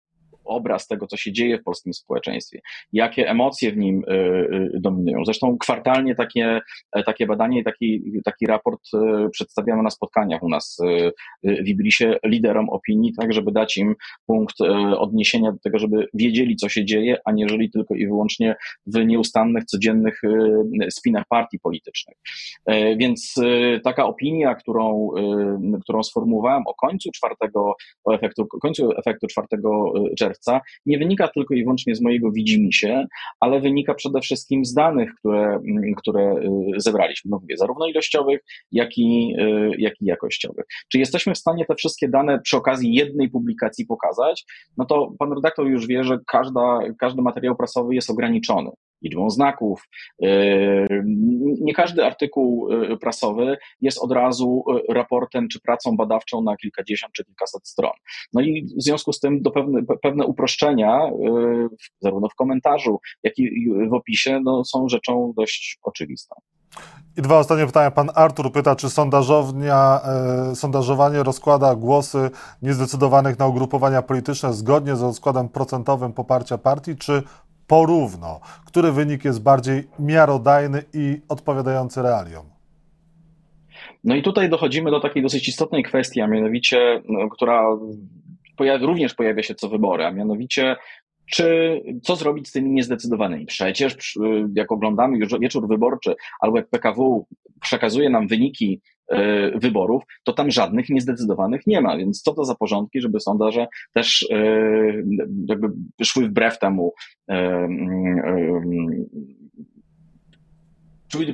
obraz 0.46 0.88
tego, 0.88 1.08
co 1.08 1.18
się 1.18 1.32
dzieje 1.32 1.58
w 1.58 1.64
polskim 1.64 1.94
społeczeństwie, 1.94 2.62
jakie 2.94 3.30
emocje 3.30 3.72
w 3.72 3.78
nim 3.78 4.04
y, 4.08 4.14
y, 4.14 4.80
dominują. 4.80 5.26
Zresztą 5.26 5.58
kwartalnie 5.58 6.16
takie, 6.16 6.62
e, 6.92 7.04
takie 7.04 7.26
badanie 7.26 7.60
i 7.60 7.64
taki, 7.64 8.04
taki 8.26 8.46
raport 8.46 8.82
e, 8.94 9.30
przedstawiamy 9.30 9.84
na 9.84 9.90
spotkaniach 9.90 10.44
u 10.44 10.50
nas 10.50 10.78
w 11.44 11.68
Ibrisie 11.68 12.18
liderom 12.26 12.70
opinii, 12.70 13.14
tak, 13.14 13.34
żeby 13.34 13.52
dać 13.52 13.78
im 13.78 13.96
punkt 14.26 14.62
e, 14.62 14.68
odniesienia 15.00 15.52
do 15.52 15.58
tego, 15.60 15.80
żeby 15.80 16.08
wiedzieli, 16.14 16.56
co 16.56 16.70
się 16.70 16.86
dzieje, 16.86 17.18
a 17.26 17.32
nie 17.32 17.50
żyli 17.50 17.72
tylko 17.72 17.96
i 17.96 18.08
wyłącznie 18.08 18.56
w 18.86 19.06
nieustannych, 19.06 19.66
codziennych 19.66 20.22
spinach 20.90 21.24
partii 21.30 21.60
politycznych. 21.60 22.18
Więc 22.98 23.36
taka 23.84 24.06
opinia, 24.06 24.56
którą, 24.56 25.10
którą 25.82 26.04
sformułowałem 26.04 26.64
o 26.68 26.74
końcu 26.74 27.10
czwartego, 27.12 27.76
efektu, 28.14 28.48
końcu 28.62 28.92
efektu 28.98 29.28
4 29.28 29.48
czerwca, 30.18 30.31
czerwca 30.32 30.62
nie 30.86 30.98
wynika 30.98 31.28
tylko 31.28 31.54
i 31.54 31.64
wyłącznie 31.64 31.96
z 31.96 32.02
mojego 32.02 32.32
widzimisię, 32.32 33.08
ale 33.40 33.62
wynika 33.62 33.94
przede 33.94 34.22
wszystkim 34.22 34.66
z 34.66 34.74
danych, 34.74 35.12
które, 35.20 35.46
mm, 35.46 35.94
które 35.98 36.36
y, 36.78 36.82
zebraliśmy, 36.82 37.32
no 37.32 37.40
mówię, 37.42 37.58
zarówno 37.58 37.88
ilościowych, 37.88 38.40
jak 38.72 38.98
i, 38.98 39.36
y, 39.40 39.72
jak 39.78 39.94
i 40.02 40.06
jakościowych. 40.06 40.66
Czy 40.92 41.00
jesteśmy 41.00 41.34
w 41.34 41.38
stanie 41.38 41.66
te 41.66 41.76
wszystkie 41.76 42.10
dane 42.10 42.40
przy 42.40 42.58
okazji 42.58 42.94
jednej 42.94 43.30
publikacji 43.30 43.86
pokazać? 43.86 44.46
No 44.78 44.86
to 44.86 45.14
pan 45.20 45.34
redaktor 45.34 45.68
już 45.68 45.88
wie, 45.88 46.04
że 46.04 46.20
każda, 46.28 46.80
każdy 47.00 47.22
materiał 47.22 47.56
prasowy 47.56 47.96
jest 47.96 48.10
ograniczony 48.10 48.70
liczbą 49.02 49.30
znaków. 49.30 49.88
Yy, 50.20 51.04
nie 51.62 51.74
każdy 51.74 52.06
artykuł 52.06 52.72
yy, 52.72 52.98
prasowy 52.98 53.58
jest 53.82 53.98
od 53.98 54.12
razu 54.12 54.64
yy, 54.68 54.94
raportem 54.94 55.48
czy 55.48 55.62
pracą 55.62 55.98
badawczą 55.98 56.42
na 56.42 56.58
kilkadziesiąt 56.58 57.14
czy 57.14 57.26
kilkaset 57.26 57.68
stron. 57.68 57.92
No 58.34 58.42
i 58.42 58.68
w 58.78 58.84
związku 58.84 59.14
z 59.14 59.20
tym 59.20 59.42
do 59.42 59.52
pewne, 59.52 59.82
pewne 60.02 60.26
uproszczenia, 60.26 61.00
zarówno 62.00 62.30
w 62.30 62.36
komentarzu, 62.36 63.00
jak 63.24 63.40
i 63.40 63.70
w 63.90 63.94
opisie, 63.94 64.40
no, 64.44 64.66
są 64.66 64.90
rzeczą 64.90 65.34
dość 65.36 65.80
oczywistą. 65.84 66.36
I 67.18 67.22
dwa 67.22 67.40
ostatnie 67.40 67.66
pytania. 67.66 67.92
Pan 67.92 68.10
Artur 68.16 68.52
pyta, 68.52 68.76
czy 68.76 68.90
sondażownia, 68.90 70.02
e, 70.52 70.56
sondażowanie 70.56 71.24
rozkłada 71.24 71.76
głosy 71.76 72.30
niezdecydowanych 72.62 73.40
na 73.40 73.48
ugrupowania 73.48 74.02
polityczne 74.02 74.54
zgodnie 74.54 74.96
z 74.96 75.02
rozkładem 75.02 75.50
procentowym 75.50 76.14
poparcia 76.14 76.58
partii, 76.58 76.96
czy 76.96 77.24
porówno, 77.72 78.40
który 78.66 78.92
wynik 78.92 79.26
jest 79.26 79.44
bardziej 79.44 79.84
miarodajny 80.00 80.84
i 80.94 81.22
odpowiadający 81.30 82.02
realiom. 82.02 82.46
No 84.04 84.16
i 84.16 84.22
tutaj 84.22 84.50
dochodzimy 84.50 84.92
do 84.92 85.00
takiej 85.00 85.24
dosyć 85.24 85.48
istotnej 85.48 85.84
kwestii, 85.84 86.22
a 86.22 86.28
mianowicie, 86.28 87.02
no, 87.10 87.30
która 87.30 87.64
również 88.82 89.14
pojawia 89.14 89.44
się 89.44 89.56
co 89.56 89.70
wybory, 89.70 90.06
a 90.06 90.12
mianowicie 90.12 90.76
czy 91.32 91.82
co 92.04 92.16
zrobić 92.16 92.48
z 92.48 92.52
tymi 92.52 92.72
niezdecydowanymi? 92.72 93.46
Przecież 93.46 94.20
jak 94.56 94.72
oglądamy 94.72 95.18
już 95.18 95.40
wieczór 95.40 95.68
wyborczy, 95.68 96.16
albo 96.40 96.58
jak 96.58 96.70
PKW 96.70 97.28
przekazuje 97.62 98.10
nam 98.10 98.28
wyniki 98.28 98.82
E, 99.12 99.52
wyborów, 99.60 100.04
to 100.24 100.34
tam 100.34 100.52
żadnych 100.52 100.90
niezdecydowanych 100.90 101.68
nie 101.68 101.82
ma. 101.82 101.98
Więc 101.98 102.22
co 102.22 102.34
to 102.34 102.46
za 102.46 102.56
porządki, 102.56 103.02
żeby 103.02 103.20
sondaże 103.20 103.68
też 103.94 104.28
e, 104.32 104.46
jakby 105.50 105.68
szły 106.04 106.28
wbrew 106.28 106.60
temu 106.60 106.94
e, 107.30 107.68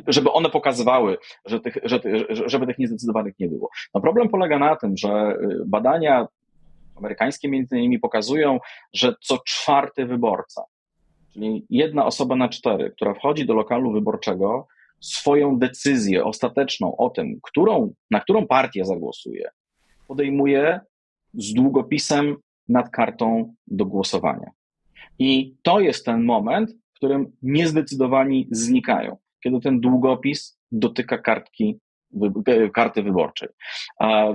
żeby 0.07 0.31
one 0.31 0.49
pokazywały, 0.49 1.17
że 1.45 1.59
tych, 1.59 1.77
że, 1.83 1.99
żeby 2.29 2.67
tych 2.67 2.77
niezdecydowanych 2.77 3.33
nie 3.39 3.47
było. 3.47 3.69
No 3.93 4.01
problem 4.01 4.29
polega 4.29 4.59
na 4.59 4.75
tym, 4.75 4.97
że 4.97 5.37
badania 5.65 6.27
amerykańskie 6.97 7.49
między 7.49 7.77
innymi 7.77 7.99
pokazują, 7.99 8.59
że 8.93 9.15
co 9.21 9.37
czwarty 9.45 10.05
wyborca, 10.05 10.63
czyli 11.33 11.65
jedna 11.69 12.05
osoba 12.05 12.35
na 12.35 12.49
cztery, 12.49 12.91
która 12.91 13.13
wchodzi 13.13 13.45
do 13.45 13.53
lokalu 13.53 13.91
wyborczego, 13.91 14.67
swoją 15.01 15.59
decyzję 15.59 16.25
ostateczną 16.25 16.97
o 16.97 17.09
tym, 17.09 17.39
którą, 17.43 17.93
na 18.11 18.19
którą 18.19 18.47
partię 18.47 18.85
zagłosuje, 18.85 19.49
podejmuje 20.07 20.79
z 21.33 21.53
długopisem 21.53 22.35
nad 22.69 22.89
kartą 22.89 23.53
do 23.67 23.85
głosowania. 23.85 24.51
I 25.19 25.55
to 25.61 25.79
jest 25.79 26.05
ten 26.05 26.23
moment, 26.23 26.71
w 26.93 26.95
którym 26.95 27.31
niezdecydowani 27.41 28.47
znikają, 28.51 29.17
kiedy 29.43 29.59
ten 29.59 29.79
długopis 29.79 30.59
dotyka 30.71 31.17
kartki, 31.17 31.79
karty 32.73 33.03
wyborczej. 33.03 33.49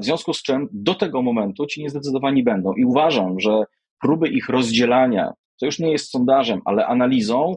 W 0.01 0.05
związku 0.05 0.35
z 0.35 0.43
czym 0.43 0.69
do 0.73 0.95
tego 0.95 1.23
momentu 1.23 1.67
ci 1.67 1.83
niezdecydowani 1.83 2.43
będą. 2.43 2.73
I 2.73 2.85
uważam, 2.85 3.41
że 3.41 3.65
próby 4.01 4.29
ich 4.29 4.49
rozdzielania 4.49 5.33
to 5.61 5.67
już 5.67 5.79
nie 5.79 5.93
jest 5.93 6.11
sondażem, 6.11 6.61
ale 6.65 6.87
analizą, 6.87 7.57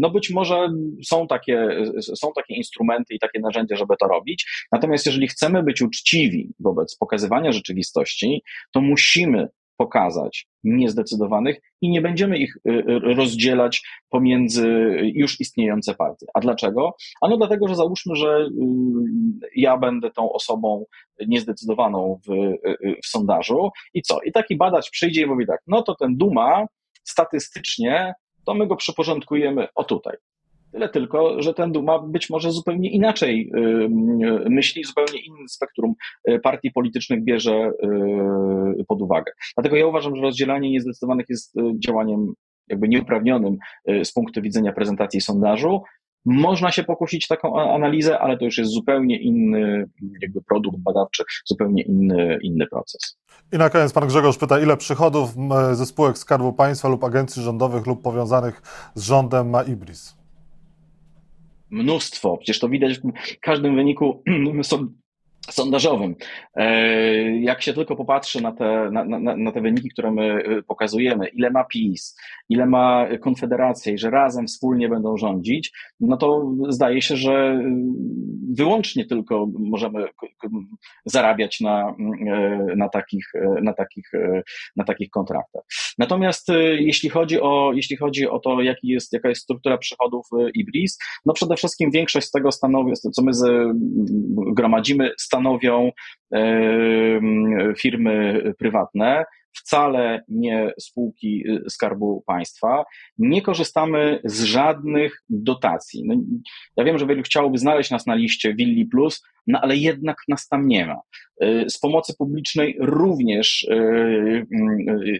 no 0.00 0.10
być 0.10 0.30
może 0.30 0.68
są 1.04 1.26
takie, 1.26 1.68
są 2.00 2.28
takie 2.36 2.54
instrumenty 2.54 3.14
i 3.14 3.18
takie 3.18 3.40
narzędzia, 3.40 3.76
żeby 3.76 3.94
to 4.00 4.06
robić. 4.06 4.66
Natomiast 4.72 5.06
jeżeli 5.06 5.28
chcemy 5.28 5.62
być 5.62 5.82
uczciwi 5.82 6.54
wobec 6.60 6.96
pokazywania 6.96 7.52
rzeczywistości, 7.52 8.42
to 8.72 8.80
musimy 8.80 9.48
pokazać 9.76 10.47
niezdecydowanych 10.64 11.60
i 11.80 11.90
nie 11.90 12.00
będziemy 12.00 12.38
ich 12.38 12.56
y, 12.56 12.70
y, 12.70 13.14
rozdzielać 13.14 13.82
pomiędzy 14.08 14.68
już 15.14 15.40
istniejące 15.40 15.94
partie. 15.94 16.26
A 16.34 16.40
dlaczego? 16.40 16.96
Ano 17.20 17.36
dlatego, 17.36 17.68
że 17.68 17.74
załóżmy, 17.74 18.16
że 18.16 18.38
y, 18.38 19.48
ja 19.56 19.76
będę 19.76 20.10
tą 20.10 20.32
osobą 20.32 20.84
niezdecydowaną 21.26 22.20
w, 22.26 22.30
w 23.04 23.06
sondażu 23.06 23.70
i 23.94 24.02
co? 24.02 24.20
I 24.20 24.32
taki 24.32 24.56
badacz 24.56 24.90
przyjdzie 24.90 25.22
i 25.22 25.26
mówi 25.26 25.46
tak, 25.46 25.60
no 25.66 25.82
to 25.82 25.94
ten 25.94 26.16
Duma 26.16 26.66
statystycznie, 27.04 28.14
to 28.46 28.54
my 28.54 28.66
go 28.66 28.76
przyporządkujemy 28.76 29.68
o 29.74 29.84
tutaj. 29.84 30.16
Tyle 30.72 30.88
tylko, 30.88 31.42
że 31.42 31.54
ten 31.54 31.72
Duma 31.72 31.98
być 31.98 32.30
może 32.30 32.50
zupełnie 32.50 32.90
inaczej 32.90 33.52
myśli, 34.50 34.84
zupełnie 34.84 35.20
inny 35.20 35.48
spektrum 35.48 35.94
partii 36.42 36.70
politycznych 36.70 37.24
bierze 37.24 37.72
pod 38.88 39.02
uwagę. 39.02 39.32
Dlatego 39.56 39.76
ja 39.76 39.86
uważam, 39.86 40.16
że 40.16 40.22
rozdzielanie 40.22 40.70
niezdecydowanych 40.70 41.26
jest 41.28 41.54
działaniem 41.86 42.32
jakby 42.68 42.88
nieuprawnionym 42.88 43.56
z 44.04 44.12
punktu 44.12 44.42
widzenia 44.42 44.72
prezentacji 44.72 45.20
sondażu. 45.20 45.82
Można 46.24 46.70
się 46.70 46.84
pokusić 46.84 47.26
taką 47.26 47.60
analizę, 47.60 48.18
ale 48.18 48.38
to 48.38 48.44
już 48.44 48.58
jest 48.58 48.70
zupełnie 48.70 49.20
inny 49.20 49.84
jakby 50.22 50.42
produkt 50.42 50.78
badawczy, 50.78 51.24
zupełnie 51.44 51.82
inny, 51.82 52.38
inny 52.42 52.66
proces. 52.66 53.18
I 53.52 53.58
na 53.58 53.70
koniec 53.70 53.92
pan 53.92 54.08
Grzegorz 54.08 54.38
pyta, 54.38 54.60
ile 54.60 54.76
przychodów 54.76 55.34
ze 55.72 55.86
spółek 55.86 56.18
Skarbu 56.18 56.52
Państwa 56.52 56.88
lub 56.88 57.04
agencji 57.04 57.42
rządowych 57.42 57.86
lub 57.86 58.02
powiązanych 58.02 58.62
z 58.94 59.02
rządem 59.02 59.50
ma 59.50 59.62
Ibris? 59.62 60.17
Mnóstwo. 61.70 62.36
Przecież 62.36 62.58
to 62.58 62.68
widać 62.68 62.98
w 62.98 63.12
każdym 63.40 63.76
wyniku 63.76 64.22
sondażowym. 65.50 66.14
E, 66.56 67.40
jak 67.40 67.62
się 67.62 67.72
tylko 67.72 67.96
popatrzy 67.96 68.42
na 68.42 68.52
te, 68.52 68.90
na, 68.92 69.04
na, 69.04 69.36
na, 69.36 69.52
te 69.52 69.60
wyniki, 69.60 69.88
które 69.88 70.10
my 70.12 70.42
e, 70.44 70.62
pokazujemy, 70.62 71.28
ile 71.28 71.50
ma 71.50 71.64
PiS, 71.64 72.16
ile 72.48 72.66
ma 72.66 73.06
Konfederacja 73.20 73.92
i 73.92 73.98
że 73.98 74.10
razem 74.10 74.46
wspólnie 74.46 74.88
będą 74.88 75.16
rządzić, 75.16 75.72
no 76.00 76.16
to 76.16 76.52
zdaje 76.68 77.02
się, 77.02 77.16
że 77.16 77.32
e, 77.32 77.62
wyłącznie 78.52 79.04
tylko 79.04 79.46
możemy 79.58 80.04
zarabiać 81.04 81.60
na, 81.60 81.94
na, 82.76 82.88
takich, 82.88 83.32
na, 83.62 83.72
takich, 83.72 84.10
na 84.76 84.84
takich 84.84 85.10
kontraktach. 85.10 85.62
Natomiast 85.98 86.48
jeśli 86.78 87.08
chodzi 87.08 87.40
o, 87.40 87.72
jeśli 87.74 87.96
chodzi 87.96 88.28
o 88.28 88.38
to, 88.38 88.62
jaki 88.62 88.88
jest, 88.88 89.12
jaka 89.12 89.28
jest 89.28 89.42
struktura 89.42 89.78
przychodów 89.78 90.26
IBRIS, 90.54 90.98
no 91.26 91.32
przede 91.32 91.56
wszystkim 91.56 91.90
większość 91.90 92.26
z 92.26 92.30
tego 92.30 92.52
stanowi, 92.52 92.92
co 93.12 93.22
my 93.22 93.32
gromadzimy, 94.54 95.10
stanowią 95.28 95.90
firmy 97.76 98.42
prywatne, 98.58 99.24
wcale 99.52 100.24
nie 100.28 100.72
spółki 100.80 101.44
y, 101.48 101.70
Skarbu 101.70 102.22
Państwa. 102.26 102.84
Nie 103.18 103.42
korzystamy 103.42 104.20
z 104.24 104.42
żadnych 104.42 105.22
dotacji. 105.28 106.02
No, 106.06 106.14
ja 106.76 106.84
wiem, 106.84 106.98
że 106.98 107.06
wielu 107.06 107.22
chciałoby 107.22 107.58
znaleźć 107.58 107.90
nas 107.90 108.06
na 108.06 108.14
liście 108.14 108.54
Willi 108.54 108.86
Plus, 108.86 109.22
no 109.46 109.60
ale 109.62 109.76
jednak 109.76 110.16
nas 110.28 110.48
tam 110.48 110.68
nie 110.68 110.86
ma. 110.86 111.00
Y, 111.44 111.70
z 111.70 111.78
pomocy 111.78 112.14
publicznej 112.18 112.76
również 112.80 113.62
y, 113.62 114.46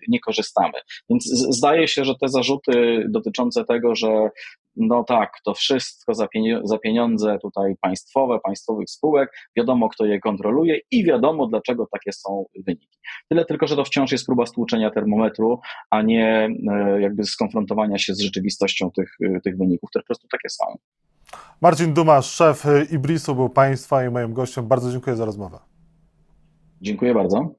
nie 0.09 0.21
korzystamy. 0.21 0.79
Więc 1.11 1.25
zdaje 1.27 1.89
się, 1.89 2.05
że 2.05 2.15
te 2.21 2.29
zarzuty 2.29 3.07
dotyczące 3.09 3.65
tego, 3.65 3.95
że 3.95 4.31
no 4.79 5.05
tak, 5.05 5.33
to 5.45 5.55
wszystko 5.55 6.15
za 6.65 6.79
pieniądze 6.79 7.39
tutaj 7.43 7.75
państwowe, 7.81 8.41
państwowych 8.41 8.91
spółek, 8.91 9.31
wiadomo 9.57 9.89
kto 9.89 10.05
je 10.05 10.21
kontroluje 10.21 10.81
i 10.91 11.05
wiadomo 11.05 11.47
dlaczego 11.47 11.89
takie 11.93 12.13
są 12.13 12.45
wyniki. 12.67 12.99
Tyle 13.29 13.45
tylko, 13.45 13.67
że 13.67 13.77
to 13.77 13.85
wciąż 13.85 14.13
jest 14.13 14.27
próba 14.27 14.47
stłuczenia 14.47 14.91
termometru, 14.91 15.61
a 15.91 16.03
nie 16.03 16.49
e, 16.71 17.01
jakby 17.01 17.25
skonfrontowania 17.25 17.99
się 17.99 18.15
z 18.15 18.21
rzeczywistością 18.21 18.91
tych, 18.91 19.17
e, 19.25 19.41
tych 19.41 19.59
wyników, 19.59 19.91
które 19.91 20.03
po 20.03 20.07
prostu 20.07 20.29
takie 20.29 20.49
są. 20.49 20.65
Marcin 21.61 21.95
Dumasz, 21.95 22.27
szef 22.35 22.65
Ibrisu 22.91 23.35
był 23.35 23.49
Państwa 23.49 24.05
i 24.05 24.11
moim 24.11 24.33
gościem. 24.33 24.69
Bardzo 24.69 24.93
dziękuję 24.93 25.17
za 25.17 25.25
rozmowę. 25.25 25.59
Dziękuję 26.81 27.15
bardzo. 27.15 27.55